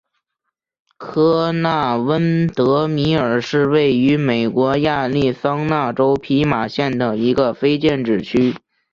[0.97, 8.55] 科纳温德米尔是位于美国亚利桑那州皮马县的一个非建制地区。